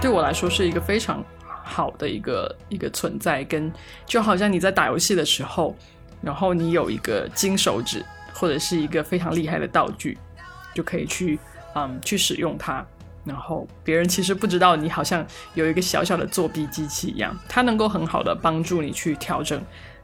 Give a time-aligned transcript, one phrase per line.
[0.00, 1.24] 对我来说是一个非常
[1.64, 3.70] 好的一个一个存在，跟
[4.06, 5.76] 就好像你在打游戏的时候，
[6.22, 10.16] 然后你有一个金手指或者是一个非常厉害的道具，
[10.72, 11.38] 就可以去
[11.74, 12.86] 嗯去使用它，
[13.24, 19.60] 然后别人其实不知道你好像有一个小小的作弊机器一样，它能够很好的帮助你去调整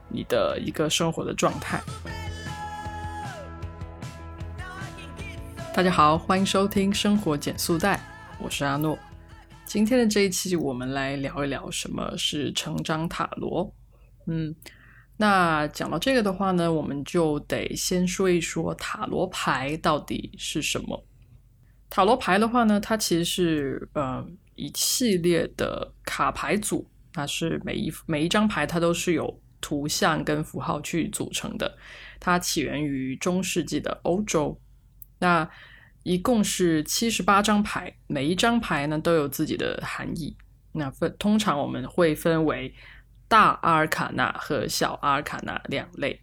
[0.09, 1.81] 你的一个生活的状态。
[5.73, 7.99] 大家好，欢迎收听生活减速带，
[8.39, 8.99] 我是阿诺。
[9.65, 13.73] 今天的这一期，我们来聊一聊什么是成长塔罗。
[14.27, 14.55] 嗯，
[15.17, 21.03] 那讲到这个的话呢，我们就得先说一说塔罗牌到底是什么。
[21.89, 24.25] 塔罗牌的话呢，它其实是呃
[24.55, 31.75] 一系列的卡牌组，它是每一每一张牌它都是有图像跟符号去组成的。
[32.19, 34.59] 它起源于中世纪的欧洲。
[35.19, 35.49] 那
[36.05, 40.37] 一共是七十八张牌，每一张牌呢都有自己的含义。
[40.71, 42.71] 那分通常我们会分为
[43.27, 46.21] 大阿尔卡纳和小阿尔卡纳两类。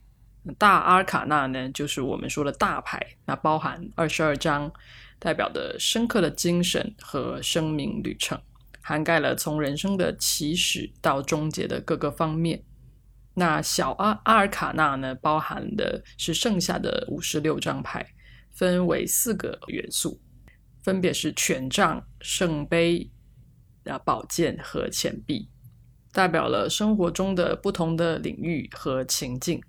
[0.56, 4.72] 大阿尔卡纳呢，就是我们说的大牌，那包含二十二张，
[5.19, 8.41] 代表的深刻的精神和生命旅程，
[8.83, 12.62] 涵盖了从人生的起始到终结的各个方面。
[13.34, 18.06] 那小阿阿尔卡纳呢，包含的是剩下的五十六张牌。
[18.53, 20.20] 分为四个元素，
[20.83, 23.11] 分别是权杖、圣杯、
[23.84, 25.48] 啊宝剑和钱币，
[26.12, 29.61] 代表了生活中的不同的领域和情境。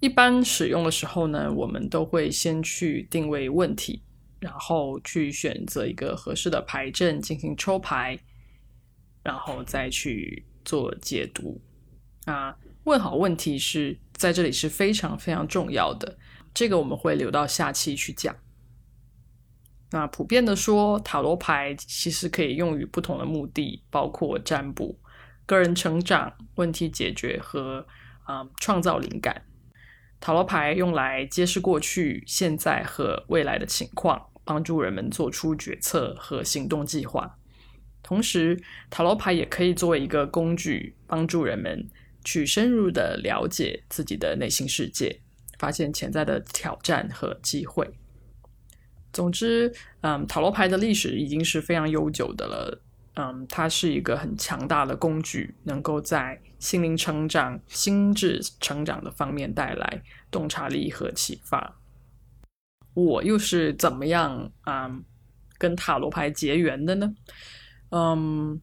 [0.00, 4.02] 一般使用的时候呢，我们都会先去定位问题，
[4.38, 8.16] 然后去选择一个合适的牌阵进行抽牌，
[9.24, 11.60] 然后再去做解读。
[12.26, 16.16] 啊，问好问题是在这里是非常非常重要的。
[16.58, 18.34] 这个我们会留到下期去讲。
[19.92, 24.98] 那普遍的说，塔罗牌其实可以用于不同的目的，包括占卜、
[25.46, 27.86] 个人成长、问题解决和
[28.24, 29.44] 啊创造灵感。
[30.18, 37.38] 塔罗牌用来揭示过去、现在和未来的情况，帮助人们做出决策和行动计划。
[38.02, 41.88] 同时，塔罗牌也可以作为一个工具，帮助人们
[42.24, 45.20] 去深入的了解自己的内心世界。
[45.58, 47.90] 发现潜在的挑战和机会。
[49.12, 52.82] 总之，嗯，塔罗牌的历史已经是非常悠久的了。
[53.14, 61.80] 嗯，它是一个很强大的工具，能够在心灵成长、心智成长的方面带来洞察力和启发。
[62.94, 65.00] 我又是怎么样啊，
[65.58, 67.14] 跟塔罗牌结缘的呢？
[67.90, 68.60] 嗯，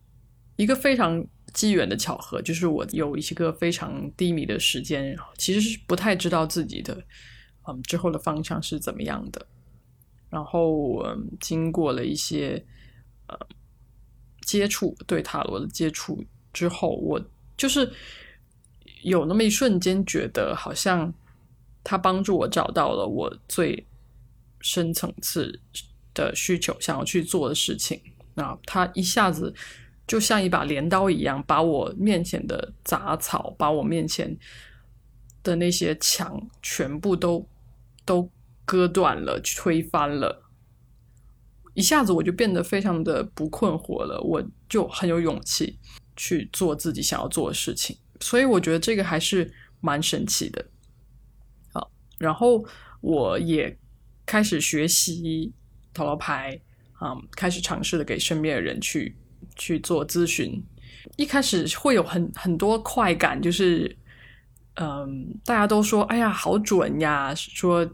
[0.55, 1.25] 一个非常。
[1.55, 7.01] 机缘的巧合，就是我有一个非常低迷的时间，其实是不太知道自己的
[7.65, 9.47] 嗯之后的方向是怎么样的。
[10.29, 12.61] 然后嗯，经过了一些
[13.27, 13.39] 呃
[14.41, 16.21] 接触，对塔罗的接触
[16.51, 17.19] 之后，我
[17.55, 17.89] 就是
[19.03, 21.13] 有那么一瞬间觉得，好像
[21.85, 23.87] 他帮助我找到了我最
[24.59, 25.57] 深层次
[26.13, 28.01] 的需求，想要去做的事情。
[28.33, 29.55] 那他一下子。
[30.07, 34.37] 就像一把镰刀一样，把我面前的杂草，把我面前
[35.41, 37.47] 的那些墙全部都
[38.05, 38.29] 都
[38.65, 40.43] 割断了，推翻了。
[41.73, 45.79] 一下子我就变得非常的不困惑了，我就很有勇气
[46.15, 47.97] 去做自己想要做的事情。
[48.21, 49.51] 所以我觉得这个还是
[49.81, 50.63] 蛮神奇的。
[51.73, 52.63] 好，然后
[53.01, 53.77] 我也
[54.25, 55.51] 开始学习
[55.93, 56.61] 塔罗牌，
[57.01, 59.17] 嗯，开始尝试的给身边的人去。
[59.55, 60.61] 去做咨询，
[61.17, 63.95] 一开始会有很很多快感，就是，
[64.75, 67.87] 嗯，大家都说，哎呀，好准呀，说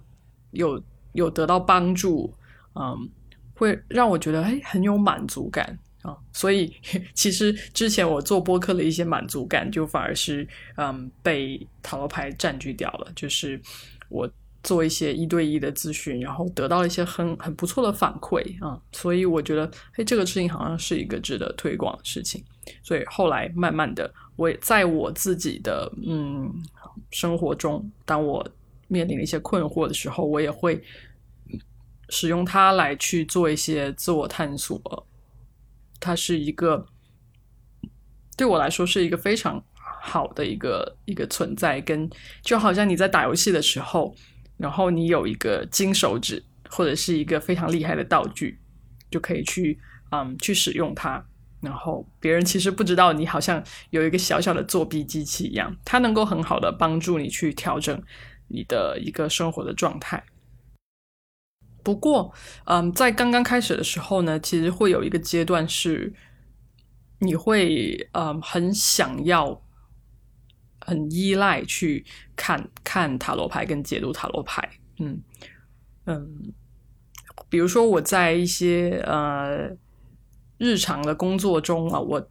[0.51, 0.81] 有
[1.13, 2.33] 有得到帮助，
[2.75, 3.09] 嗯，
[3.55, 6.17] 会让我觉得，哎，很有满足感啊。
[6.33, 6.73] 所以
[7.13, 13.61] 其实之前我做播客的一些满足感，就反而是，嗯，被塔罗牌占据掉了，就是
[14.09, 14.29] 我。
[14.63, 22.43] 做一些一对一的咨询，然后得到了一些很很不错的反馈啊，所以我觉得，哎，这个事情好像是一个值得推广的事情。
[22.83, 26.47] 所以后来慢慢的，我也在我自己的嗯
[27.09, 28.47] 生活中，当我
[28.87, 30.79] 面临一些困惑的时候，我也会
[32.09, 35.07] 使用它来去做一些自我探索。
[35.99, 36.85] 它是一个
[38.37, 39.63] 对我来说是一个非常
[40.03, 42.07] 好的一个一个存在，跟
[42.43, 44.15] 就好像你在打游戏的时候。
[44.61, 48.59] 然后你有一个金手指或者是一个非常厉害的道具，
[49.09, 49.79] 就可以去
[50.11, 51.25] 嗯去使用它。
[51.61, 58.01] 然后别人其实不知道你好像有一个小小的作弊机器一样，它能够很好的帮助你去调整
[58.47, 60.23] 你的一个生活的状态。
[61.83, 62.31] 不过，
[62.65, 66.13] 嗯，在刚刚开始的时候呢，其实会有一个阶段是
[67.19, 69.61] 你会嗯很想要、
[70.81, 72.05] 很依赖去
[72.35, 74.67] 看看塔罗牌跟解读塔罗牌。
[74.99, 75.21] 嗯
[76.05, 76.53] 嗯，
[77.49, 79.69] 比如说我在一些呃
[80.57, 82.29] 日常的工作中啊，我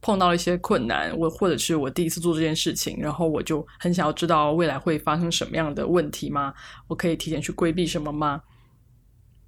[0.00, 6.54] 碰到了一些困难，我或者是我第一次做这件事情，然后我就很想要知道未来会发生什么样的问题吗？
[6.86, 8.42] 我可以提前去规避什么吗？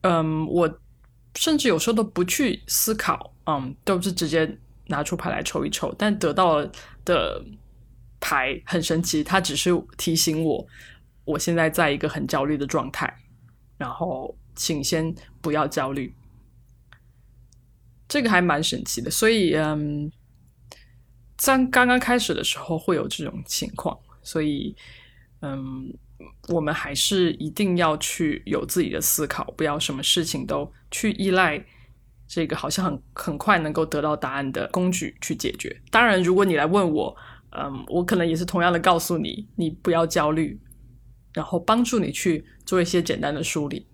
[0.03, 0.81] 嗯，我
[1.37, 6.67] 甚至有时候都不去思考，嗯，都是直接拿出牌来抽一抽，但得到
[7.05, 7.45] 的
[8.21, 10.67] 牌很神奇，它只是提醒我，
[11.25, 13.13] 我现在在一个很焦虑的状态，
[13.77, 16.15] 然后请先不要焦虑，
[18.07, 19.11] 这个还蛮神奇的。
[19.11, 20.13] 所以，嗯，
[21.37, 24.77] 在刚刚开始的时候会有这种情况，所以，
[25.41, 25.93] 嗯。
[26.49, 31.65] 我们还是一定要去有自己的思考，不要什么事情都去依赖
[32.29, 35.75] 这个好像很很快能够得到答案的工具去解决。
[35.91, 37.17] 当然，如果你来问我，
[37.51, 40.61] 嗯，我可能也是同样的告诉你，你不要焦虑，
[41.33, 43.87] 然后帮助你去做一些简单的梳理。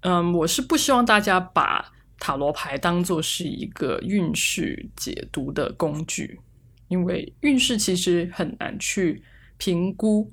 [0.00, 6.40] 嗯，我是不希望大家把塔罗牌当做是一个运势解读的工具，
[6.88, 9.22] 因为运势其实很难去
[9.58, 10.30] 评估。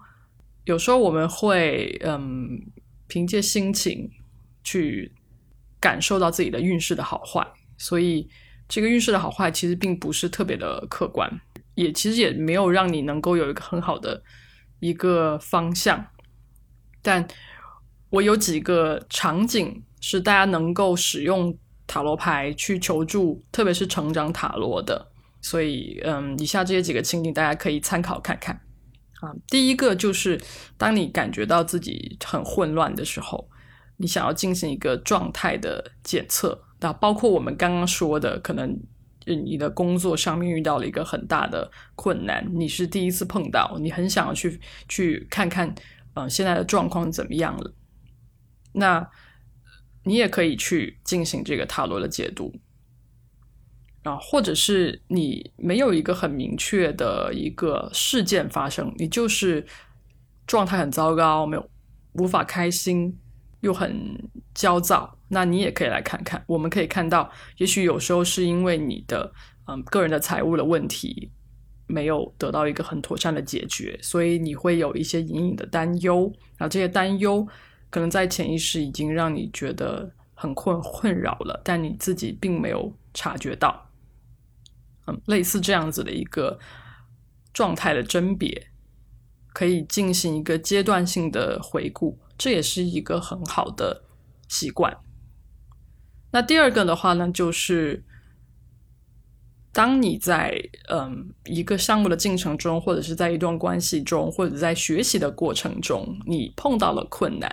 [0.66, 2.48] 有时候我们会嗯，
[3.08, 4.10] 凭借心情
[4.64, 5.12] 去
[5.80, 7.46] 感受到自己的运势的好坏，
[7.78, 8.30] 所以
[8.70, 11.42] 这个运势的好坏其实并不是特别的客观，
[11.76, 14.22] 也其实也没有让你能够有一个很好的
[14.80, 16.06] 一个方向。
[17.02, 17.28] 但
[18.10, 25.12] 我有几个场景是大家能够使用塔罗牌去求助，特别是成长塔罗的，
[25.42, 28.56] 所以嗯，以下这些几个情景大家可以参考看看。
[29.22, 30.40] 啊，第一个就是
[30.78, 33.50] 当你感觉到自己很混乱的时候，
[33.98, 36.62] 你想要进行一个状态的检测。
[36.80, 38.78] 那包括我们刚刚说的，可能
[39.26, 45.74] 你的工作上面遇到了一个很大的困难，你是第一次碰到，你很想要去去看看，
[46.16, 47.74] 嗯，现在的状况怎么样了？
[48.74, 49.10] 那
[50.04, 52.54] 你也可以去进行这个塔罗的解读。
[54.04, 59.66] 啊，或者是你没有一个很明确的一个事件发生，你就是
[60.46, 61.70] 状态很糟糕，没有
[62.16, 63.18] 无法开心，
[63.64, 64.16] 又很
[64.54, 66.44] 焦躁，那你也可以来看看。
[66.48, 69.34] 我们可以看到，也许有时候是因为你的
[69.68, 71.32] 嗯个人的财务的问题
[71.88, 76.32] 没有得到一个很妥善的解决，所以你会有一些隐隐的担忧。
[76.58, 77.48] 然后这些担忧
[77.90, 83.90] 可能在潜意识已经让你觉得很困困扰了，但你自己并没有察觉到。
[85.08, 86.60] 嗯，类似这样子的一个
[87.54, 88.68] 状态的甄别，
[89.54, 94.04] 可以进行一个阶段性的回顾，这也是一个很好的
[94.50, 94.94] 习惯。
[96.30, 98.04] 那第二个的话呢，就是
[99.72, 107.50] 当你在嗯一个项目的进程中，或者是在一段关系中，或者在学习的过程中，你碰到了困难，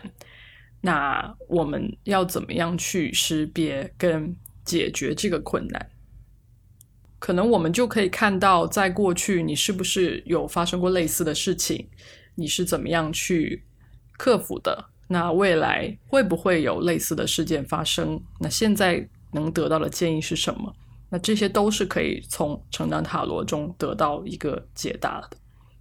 [0.80, 5.90] 那我们要怎么样去识别跟解决这个困难？
[7.20, 11.88] 可能我们就可以看到，在过去你是不是有发生过类似的事情，
[12.34, 13.62] 你是怎么样去
[14.20, 14.84] 克服的？
[15.08, 18.20] 那未来会不会有类似的事件发生？
[18.38, 20.76] 那现在能得到的建议是什么？
[21.08, 25.30] 那这些都是可以从成长塔罗中得到一个解答的。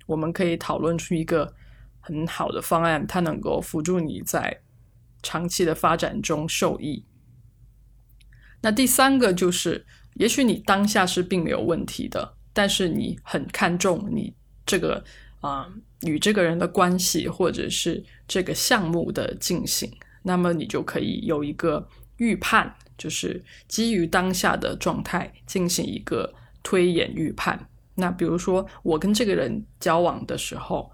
[0.06, 1.54] 我们可以讨论出一个
[2.00, 4.62] 很好的方案，它能够辅助你在
[5.22, 7.04] 长期的发展中受益。
[8.62, 9.86] 那第三个就是。
[10.16, 14.34] 也许你当下是并没有问题的，但是你很看重你
[14.66, 15.02] 这个
[15.40, 15.72] 啊
[16.04, 19.92] 与这个人的关系，或者是这个项目的进行，
[20.24, 21.88] 那么你就可以有一个
[22.18, 27.70] 预判，就是基于当下的状态进行一个推演预判。
[27.96, 30.90] 那比如说，我跟这个人交往的时候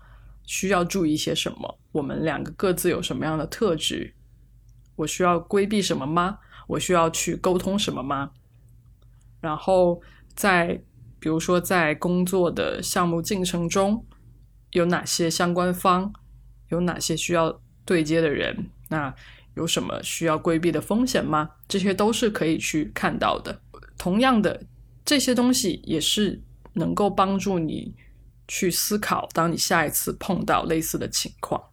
[0.45, 1.79] 需要注意些什么？
[1.91, 4.11] 我们两个各自有什么样的特质？
[4.95, 6.39] 我需要规避什么吗？
[6.67, 8.31] 我需要去沟通什么吗？
[9.39, 10.01] 然后
[10.33, 10.81] 在
[11.19, 14.03] 比如说在工作的项目进程中，
[14.75, 16.13] 有哪些相关方，
[16.67, 19.15] 有哪些需要对接的人，那
[19.55, 21.49] 有什么需要规避的风险吗？
[21.65, 23.61] 这些都是可以去看到的。
[23.97, 24.65] 同样的，
[25.05, 27.95] 这些东西也是能够帮助你
[28.49, 31.69] 去思考，当你下一次碰到类似的情况，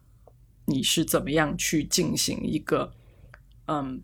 [0.65, 2.93] 你是怎么样去进行一个
[3.65, 4.01] 嗯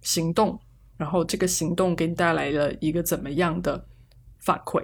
[0.00, 0.58] 行动。
[0.96, 3.86] 然后这个行动给你带来了一个怎么样的
[4.38, 4.82] 反馈？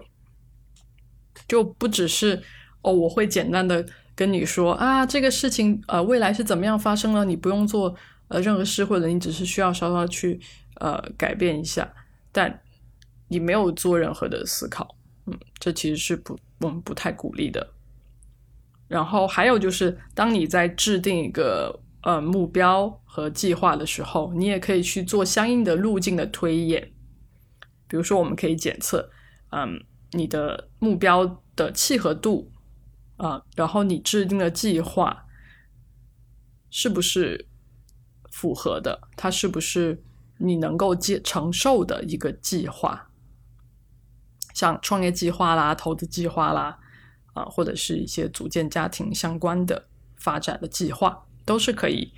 [1.48, 2.42] 就不只是
[2.84, 7.94] 哦，我会简单的跟你说啊，这个事情呃未来是怎么样发生了，你不用做
[8.28, 10.38] 呃任何事，或者你只是需要稍稍去
[10.76, 11.92] 呃改变一下。
[12.30, 12.62] 但
[13.28, 17.66] 你没有做任何的思考，嗯，这其实是不我们不太鼓励的。
[18.86, 26.92] 然后还有就是，当你在制定一个呃目标和计划的时候，你也可以去做相应的路径的推演。
[27.88, 29.08] 比如说，我们可以检测，
[29.50, 32.50] 嗯，你的目标的契合度
[33.16, 35.24] 啊，然后你制定的计划
[36.70, 37.48] 是不是
[38.30, 39.00] 符合的？
[39.16, 40.02] 它是不是
[40.38, 43.08] 你能够接承受的一个计划？
[44.52, 46.78] 像创业计划啦、投资计划啦，
[47.32, 52.12] 啊，或者是一些组建家庭相关的发展的计划，都是可以，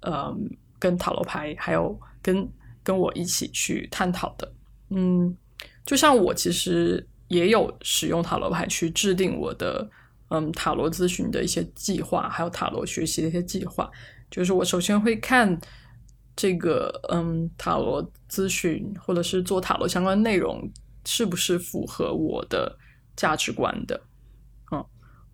[0.00, 0.36] 呃，
[0.78, 2.48] 跟塔罗牌还有跟
[2.82, 4.52] 跟我一起去探讨的。
[4.88, 5.36] 嗯，
[5.86, 9.88] 就像我其实也有使用塔罗牌去制定我的
[10.30, 13.88] 嗯塔罗咨询的一些计划，还有塔罗学习的一些计划。
[14.30, 15.56] 就是我首先会看
[16.34, 20.68] 这个嗯塔罗咨询或者是做塔罗相关内容。
[21.06, 22.76] 是不是符合我的
[23.16, 23.98] 价值观的？
[24.70, 24.84] 嗯，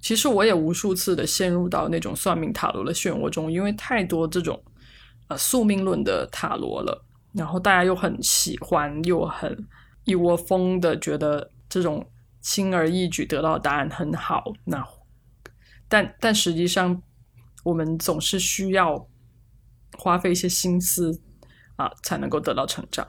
[0.01, 4.63] 其实我也无数次的陷入到那种算命塔罗的漩涡中，因为太多这种
[5.27, 9.59] 呃宿命论的塔罗了，然后大家又很喜欢，又很
[10.05, 12.07] 一窝蜂的觉得这种
[12.47, 14.45] 轻而易举得到答案很好。
[14.67, 14.87] 那
[15.89, 17.03] 但但实际上，
[17.65, 19.09] 我们总是需要
[19.99, 21.21] 花费一些心思
[21.75, 23.05] 啊，才能够得到成长。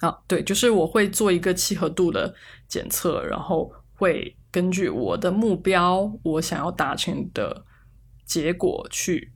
[0.00, 2.34] 啊，对，就是我会做一个契合度的
[2.66, 7.66] 检测，然后会根据我的目标，我想要达成的
[8.24, 9.30] 结果去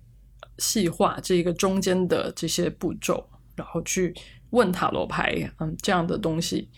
[0.56, 4.14] 细化这个中间的这些步骤，然后去
[4.50, 6.70] 问塔罗牌，嗯，这样的东西，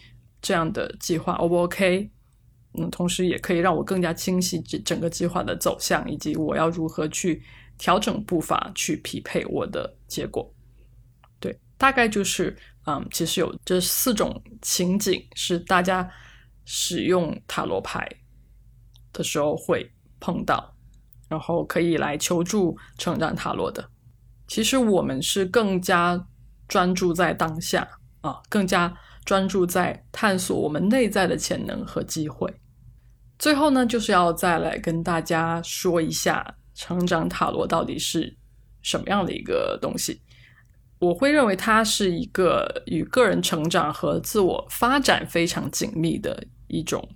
[0.42, 2.10] 这样的计划 O 不 OK？
[2.78, 7.42] 嗯，同时也可以让我更加清晰整整个计划的走向，以及我要如何去
[7.78, 10.52] 调整步伐，去匹配我的结果。
[11.40, 12.56] 对，大概就是。
[12.86, 16.06] 嗯，其实有这四种情景是大家
[16.66, 18.06] 使用塔罗牌
[19.10, 19.90] 的时候会
[20.20, 20.70] 碰到，
[21.30, 23.82] 然后可以来求助成长塔罗的。
[24.48, 26.22] 其实我们是更加
[26.68, 27.88] 专注在当下
[28.20, 32.54] 啊，更加专注在探索我们内在的潜能和机会。
[33.44, 38.34] 最后呢，就是要再来跟大家说一下成长塔罗到底是
[38.80, 40.18] 什么样的一个东西。
[40.98, 47.06] 我会认为它是一个与个人成长和自我发展非常紧密的一种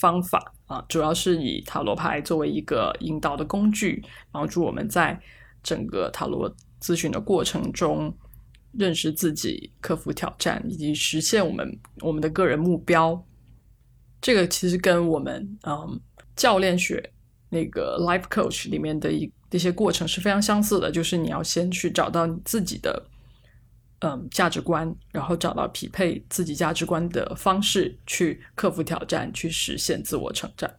[0.00, 5.20] 方法啊，主要是以塔罗牌作为一个引导的工具，帮助我们在
[5.64, 6.48] 整个塔罗
[6.80, 8.16] 咨询的过程中
[8.70, 13.20] 认识自己、克服挑战以及实现我们我们的个人目标。
[14.20, 16.00] 这个其实跟我们嗯
[16.36, 17.10] 教练学
[17.48, 19.30] 那个 Life Coach 里面的一。
[19.52, 23.04] 这些过程是非常相似的，就是你要先去找到你自己的
[23.98, 30.70] 嗯价值观，然后找到匹配自己价值观的方式，去克服挑战，去实现自我成长。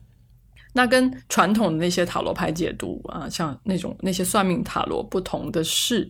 [0.71, 6.10] 那跟传统的那些塔罗牌解读啊，像那种那些算命塔罗不同的是，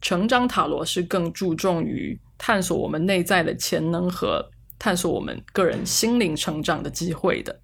[0.00, 4.44] 成长塔罗是更注重于探索我们内在的潜能和
[4.84, 7.58] 探索我们个人心灵成长的机会的。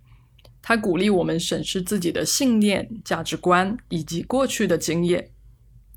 [0.63, 5.31] 它鼓励我们审视自己的信念、价值观以及过去的经验，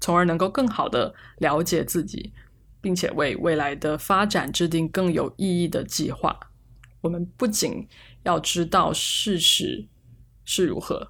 [0.02, 2.34] 从而能够更好的了解自己，
[2.82, 6.38] 并且为未来的发展制定更有意义的计划。
[7.00, 7.88] 我们不仅
[8.24, 9.88] 要知道事实
[10.44, 11.10] 是如何，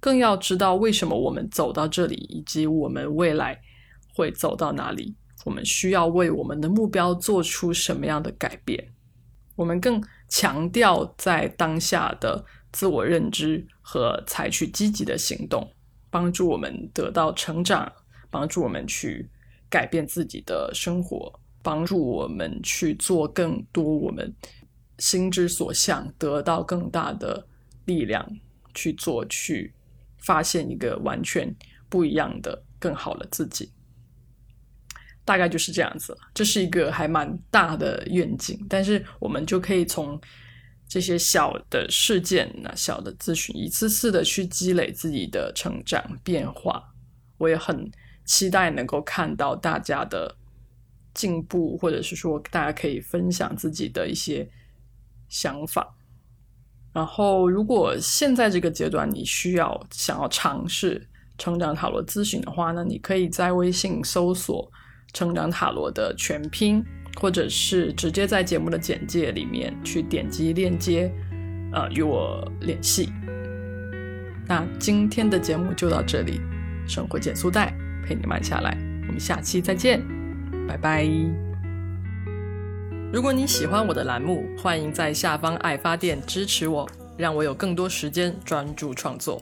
[0.00, 3.60] 更要知道为什么我们走到这里，以及我们未来
[4.16, 5.14] 会走到哪里。
[5.44, 8.93] 我们需要为我们的目标做出什么样的改变？
[9.56, 12.44] 我们更强调在当下的。
[12.72, 15.70] 自我认知和采取积极的行动，
[16.10, 17.92] 帮助我们得到成长，
[18.32, 19.30] 帮助我们去
[19.70, 24.34] 改变自己的生活，帮助我们去做更多我们
[24.98, 27.46] 心之所向，得到更大的
[27.84, 28.28] 力量
[28.74, 29.72] 去做，去
[30.18, 31.54] 发现一个完全
[31.88, 33.70] 不一样的、更好的自己。
[35.24, 40.20] 大概就是这样子，这是一个还蛮大的愿景，但是我们就可以从。
[40.86, 46.84] 这些小的事件，那小的咨询，一次次的去积累自己的成长变化，
[47.38, 47.90] 我也很
[48.26, 50.32] 期待能够看到大家的
[51.14, 54.48] 进步，或者是说大家可以分享自己的一些
[55.28, 55.96] 想法。
[56.92, 64.70] 然后，如果现在这个阶段你需要想要尝试成长塔罗咨询的话呢，你可以在微信搜索
[65.14, 66.84] “成长塔罗”的全拼。
[67.20, 71.08] 或者是直接在节目的简介里面去点击链接，
[71.72, 73.08] 呃，与我联系。
[74.48, 76.40] 那今天的节目就到这里，
[76.88, 77.72] 生活减速带
[78.04, 80.02] 陪你慢下来，我们下期再见，
[80.66, 81.08] 拜拜。
[83.12, 86.84] 如果你喜欢我的栏目，欢迎在下方爱发电支持我，
[87.16, 89.40] 让我有更多时间专注创作。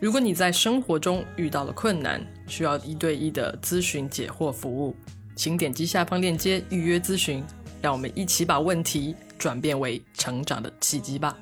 [0.00, 4.94] 如果你在生活中遇到了困难，需要一对一的咨询解惑服务，
[5.36, 7.42] 请点击下方链接预约咨询，
[7.80, 11.38] 让我们一起把问题转变为成长的契机吧。